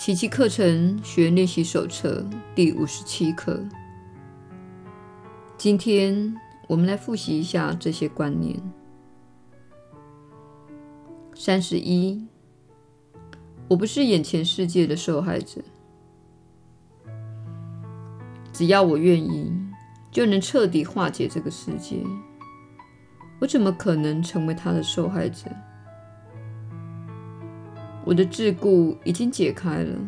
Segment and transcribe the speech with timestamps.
[0.00, 3.62] 奇迹课程学练习手册第五十七课。
[5.58, 6.34] 今天
[6.66, 8.58] 我们来复习一下这些观念。
[11.34, 12.26] 三十一，
[13.68, 15.60] 我不是眼前世界的受害者。
[18.54, 19.52] 只要我愿意，
[20.10, 22.02] 就能彻底化解这个世界。
[23.38, 25.44] 我怎么可能成为他的受害者？
[28.04, 29.98] 我的桎梏已经解开了，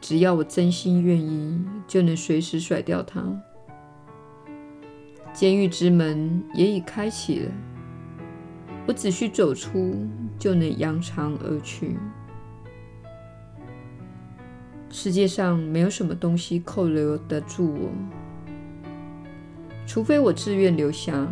[0.00, 3.22] 只要我真心愿意，就能随时甩掉它。
[5.32, 7.50] 监狱之门也已开启了，
[8.86, 10.06] 我只需走出，
[10.38, 11.96] 就能扬长而去。
[14.90, 17.90] 世界上没有什么东西扣留得住我，
[19.86, 21.26] 除非我自愿留下，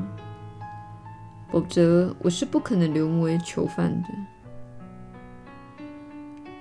[1.52, 4.08] 否则我是不可能沦为囚犯的。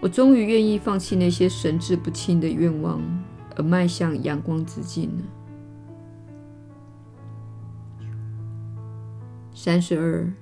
[0.02, 3.00] 我终于愿意放弃那些神志不清的愿望，
[3.56, 5.24] 而迈向阳光之境了。
[9.54, 10.34] 三十二，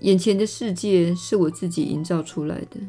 [0.00, 2.80] 眼前的世界是我自己营造出来的。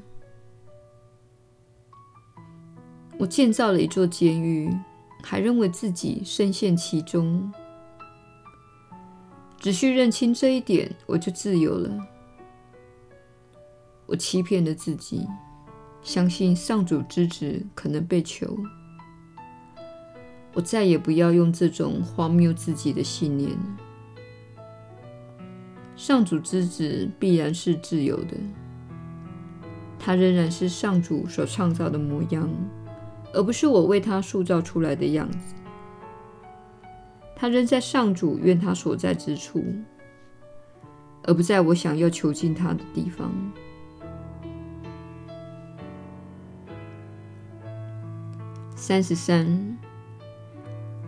[3.20, 4.76] 我建造了一座监狱，
[5.22, 7.52] 还认为自己深陷其中。
[9.60, 12.17] 只需认清这一点，我就自由了。
[14.08, 15.28] 我欺骗了自己，
[16.02, 18.58] 相信上主之子可能被囚。
[20.54, 23.52] 我再也不要用这种荒谬自己的信念。
[25.96, 28.38] 上主之子必然是自由的，
[30.00, 32.50] 他仍然是上主所创造的模样，
[33.34, 35.54] 而不是我为他塑造出来的样子。
[37.36, 39.64] 他仍在上主愿他所在之处，
[41.24, 43.32] 而不在我想要囚禁他的地方。
[48.88, 49.78] 三十三，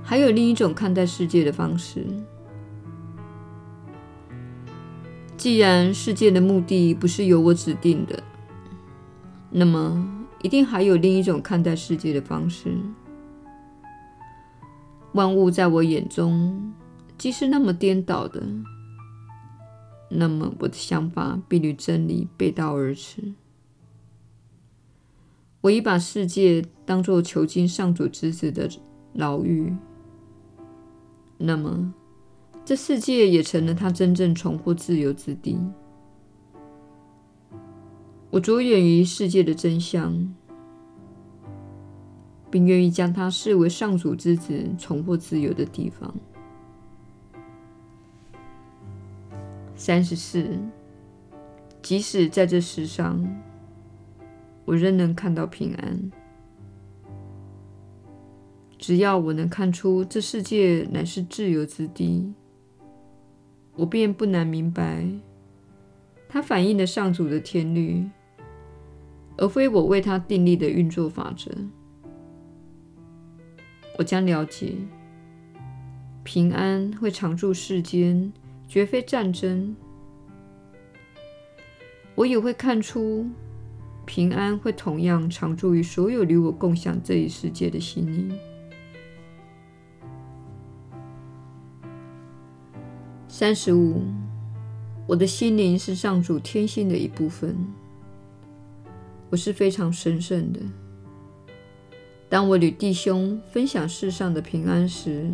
[0.04, 2.06] 还有另一种看待世界的方式。
[5.38, 8.22] 既然世界的目的不是由我指定的，
[9.50, 12.78] 那么一定还有另一种看待世界的方式。
[15.14, 16.74] 万物在我眼中
[17.18, 18.44] 既是那么颠倒的，
[20.10, 23.24] 那么我的想法必与真理背道而驰。
[25.62, 28.70] 我已把世界当作囚禁上主之子的
[29.14, 29.76] 牢狱，
[31.38, 31.94] 那么
[32.64, 35.60] 这世界也成了他真正重获自由之地。
[38.30, 40.34] 我着眼于世界的真相，
[42.50, 46.16] 并愿意将它视为上主之子重获自由的地方。
[49.76, 50.58] 三十四，
[51.82, 53.28] 即使在这世上。
[54.70, 56.12] 我仍能看到平安。
[58.78, 62.32] 只要我能看出这世界乃是自由之地，
[63.74, 65.04] 我便不难明白，
[66.28, 68.08] 它反映了上主的天律，
[69.38, 71.50] 而非我为它订立的运作法则。
[73.98, 74.76] 我将了解，
[76.24, 78.32] 平安会常驻世间，
[78.68, 79.76] 绝非战争。
[82.14, 83.28] 我也会看出。
[84.10, 88.36] 平安会同样常驻于所有与我共享这一世界的心灵。
[93.28, 94.02] 三十五，
[95.06, 97.56] 我的心灵是上主天性的一部分，
[99.30, 100.60] 我是非常神圣的。
[102.28, 105.32] 当我与弟兄分享世上的平安时，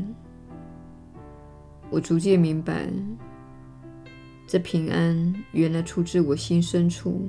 [1.90, 2.90] 我逐渐明白，
[4.46, 7.26] 这平安原来出自我心深处。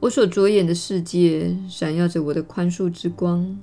[0.00, 3.58] 我所着眼的世界闪耀着我的宽恕之光，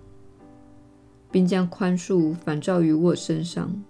[1.31, 3.83] 并将宽恕反照于我身上。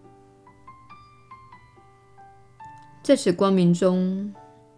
[3.01, 4.31] 在此光明中，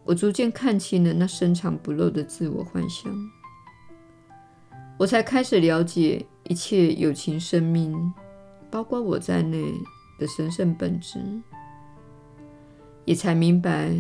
[0.05, 3.13] 我逐渐看清了那深藏不露的自我幻想。
[4.97, 8.13] 我才开始了解一切有情生命，
[8.71, 9.73] 包括我在内
[10.17, 11.19] 的神圣本质，
[13.03, 13.93] 也才明白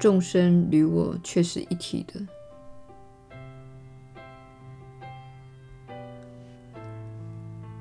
[0.00, 2.26] 众生与我却是一体的。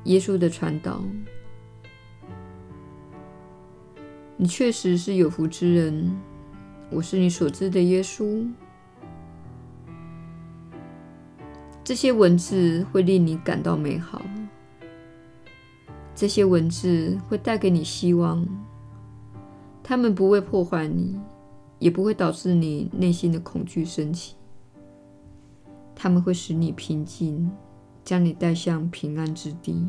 [0.06, 1.02] 耶稣的传导，
[4.36, 6.20] 你确实是有福之人。
[6.90, 8.46] 我是你所知的耶稣。
[11.84, 14.22] 这些文字会令你感到美好，
[16.14, 18.46] 这些文字会带给你希望。
[19.82, 21.20] 他们不会破坏你，
[21.80, 24.36] 也不会导致你内心的恐惧升起。
[25.96, 27.50] 它们会使你平静，
[28.04, 29.86] 将你带向平安之地。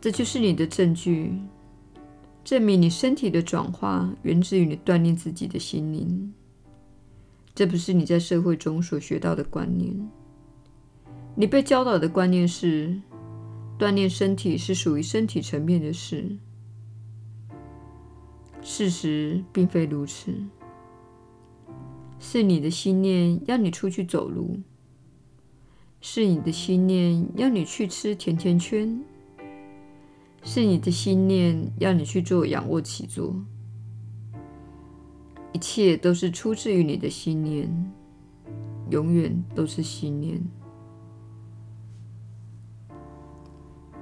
[0.00, 1.38] 这就是你的证据，
[2.42, 6.32] 证明你身体的转化源自于你锻炼自己的心灵。
[7.54, 9.94] 这不是你在社会中所学到的观念。
[11.34, 12.98] 你被教导的观念是，
[13.78, 16.36] 锻炼身体是属于身体层面的事。
[18.62, 20.32] 事实并非如此，
[22.22, 24.60] 是你的心念要你出去走路，
[26.02, 29.02] 是你的心念要你去吃甜甜圈，
[30.44, 33.34] 是你的心念要你去做仰卧起坐，
[35.52, 37.92] 一切都是出自于你的心念，
[38.90, 40.40] 永远都是心念。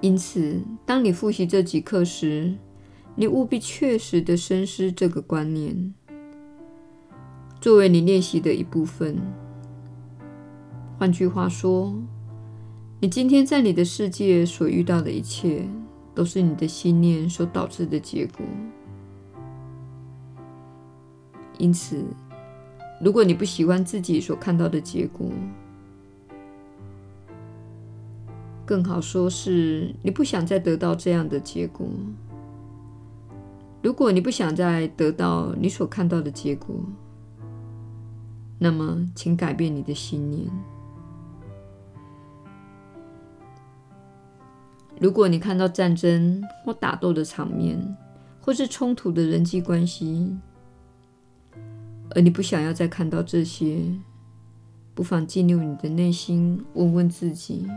[0.01, 2.57] 因此，当你复习这几课时，
[3.15, 5.95] 你务必确实的深思这个观念，
[7.61, 9.17] 作为你练习的一部分。
[10.99, 11.95] 换句话说，
[13.01, 15.69] 你今天在你的世界所遇到的一切，
[16.15, 18.47] 都是你的信念所导致的结果。
[21.59, 22.05] 因此，
[23.01, 25.29] 如果你不喜欢自己所看到的结果，
[28.65, 31.89] 更好说是你不想再得到这样的结果。
[33.83, 36.77] 如果你不想再得到你所看到的结果，
[38.59, 40.49] 那么请改变你的信念。
[45.01, 47.97] 如果你看到战争或打斗的场面，
[48.41, 50.37] 或是冲突的人际关系，
[52.11, 53.81] 而你不想要再看到这些，
[54.95, 57.69] 不妨进入你的内心，问问自己。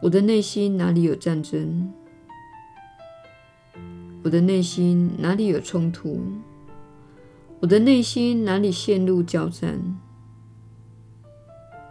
[0.00, 1.92] 我的内心哪里有战争？
[4.22, 6.22] 我的内心哪里有冲突？
[7.60, 9.78] 我的内心哪里陷入交战？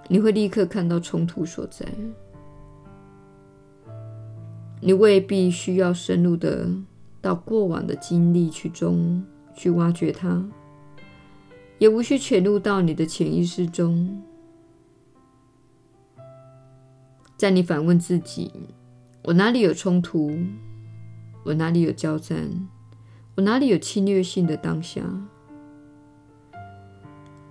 [0.07, 1.85] 你会立刻看到冲突所在。
[4.81, 6.67] 你未必需要深入的
[7.21, 9.23] 到过往的经历去中
[9.53, 10.43] 去挖掘它，
[11.77, 14.23] 也无需潜入到你的潜意识中。
[17.37, 18.51] 在你反问自己
[19.25, 20.31] ：“我哪里有冲突？
[21.43, 22.67] 我哪里有交战？
[23.35, 25.03] 我哪里有侵略性的当下？”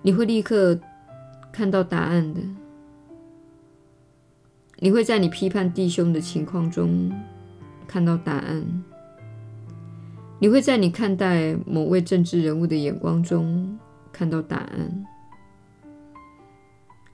[0.01, 0.79] 你会立刻
[1.51, 2.41] 看到答案的。
[4.77, 7.11] 你会在你批判弟兄的情况中
[7.85, 8.83] 看到答案。
[10.39, 13.77] 你会在你看待某位政治人物的眼光中
[14.13, 15.05] 看到答案。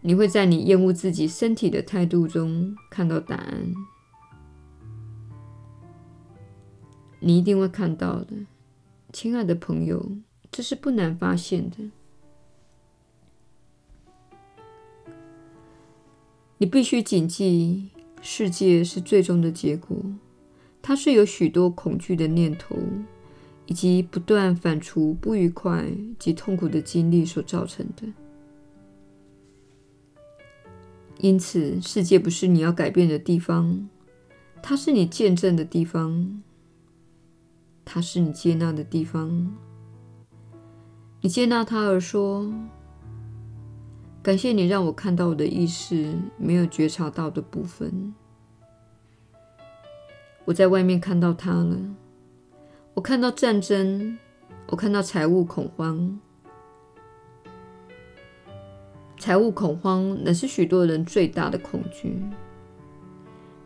[0.01, 3.73] 你会在你厌恶自己身体的态度中看到答案。
[7.19, 8.35] 你一定会看到的，
[9.11, 10.17] 亲爱的朋友，
[10.51, 11.77] 这是不难发现的。
[16.65, 17.91] 你必须谨记，
[18.23, 19.95] 世界是最终的结果，
[20.81, 22.75] 它是由许多恐惧的念头
[23.67, 25.85] 以及不断反刍不愉快
[26.17, 28.07] 及痛苦的经历所造成的。
[31.19, 33.87] 因此，世界不是你要改变的地方，
[34.63, 36.41] 它是你见证的地方，
[37.85, 39.55] 它是你接纳的地方。
[41.21, 42.51] 你接纳它而说
[44.25, 48.11] ：“感谢你让我看到我的意识没有觉察到的部分。
[50.45, 51.77] 我在外面看到它了，
[52.95, 54.17] 我看到战争，
[54.65, 56.19] 我看到财务恐慌。”
[59.19, 62.19] 财务恐慌乃是许多人最大的恐惧。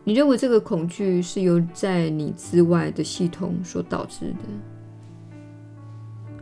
[0.04, 4.44] 你认为这个恐惧是由在你之外的系统所导致的？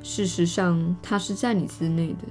[0.03, 2.25] 事实上，它是在你之内的。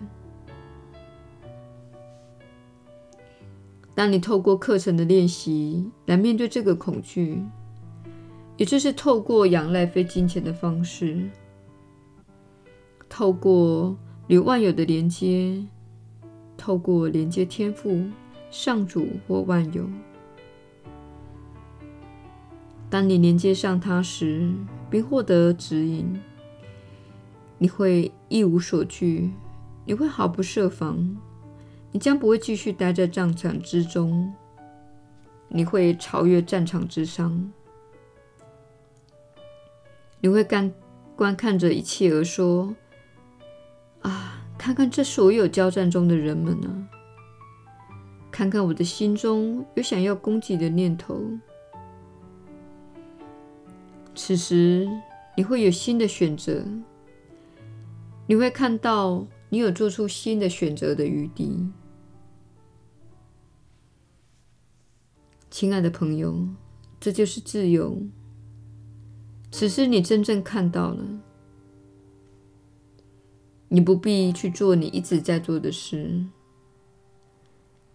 [3.97, 7.43] 当你透过课程的练习来面对这个恐惧，
[8.55, 11.27] 也就是透过仰赖非金钱的方式，
[13.09, 15.65] 透过与万有的连接。
[16.55, 18.03] 透过连接天赋、
[18.51, 19.87] 上主或万有，
[22.89, 24.51] 当你连接上它时，
[24.89, 26.19] 并获得指引，
[27.59, 29.31] 你会一无所惧，
[29.85, 31.15] 你会毫不设防，
[31.97, 34.31] 你将不会继续待在战场之中，
[35.47, 37.51] 你会超越战场之上，
[40.21, 40.71] 你会干
[41.15, 42.75] 观看着一切而说
[44.05, 46.69] ：“啊！”看看这所有交战中的人们啊！
[48.29, 51.19] 看看我的心中有想要攻击的念头。
[54.13, 54.87] 此时，
[55.35, 56.63] 你会有新的选择，
[58.27, 61.67] 你会看到你有做出新的选择的余地。
[65.59, 66.47] 亲爱的朋友，
[66.99, 67.99] 这就是自由。
[69.49, 71.03] 此时你真正看到了，
[73.67, 76.23] 你不必去做你一直在做的事，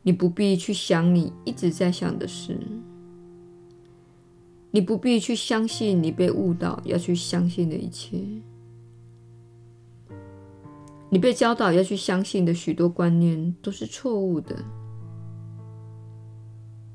[0.02, 2.59] 你不必去想你一直在想的事，
[4.73, 8.19] 你不必去相信你被误导要去相信的一切，
[11.11, 14.57] 你被教导要去相信的许多观念都是错误的。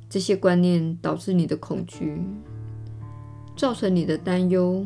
[0.10, 2.22] 这些观念导致你的恐惧，
[3.56, 4.86] 造成你的担忧，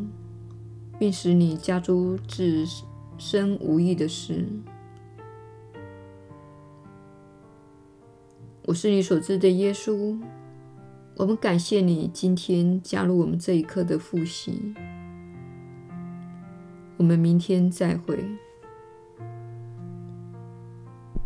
[0.97, 2.65] 并使你加诸自
[3.17, 4.47] 身无益的事。
[8.65, 10.17] 我是你所知的耶稣。
[11.17, 14.73] 我们感谢你今天加入我们这一刻的复习。
[16.97, 18.23] 我们明天再会。